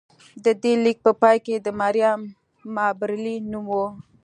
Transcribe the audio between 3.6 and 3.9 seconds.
و